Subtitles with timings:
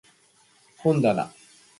[0.77, 1.31] 本だな